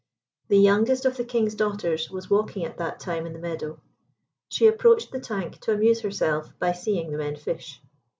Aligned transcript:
The 0.47 0.57
youngest 0.57 1.05
of 1.05 1.15
the 1.15 1.23
King's 1.23 1.53
daughters 1.53 2.09
was 2.09 2.27
walking 2.27 2.65
at 2.65 2.79
that 2.79 2.99
time 2.99 3.27
in 3.27 3.33
the 3.33 3.37
meadow. 3.39 3.79
She 4.49 4.65
approached 4.65 5.11
the 5.11 5.19
tank 5.19 5.59
to 5.59 5.73
amuse 5.73 6.01
herself 6.01 6.57
by 6.57 6.71
seeing 6.71 7.11
the 7.11 7.19
men 7.19 7.35
fish. 7.35 7.79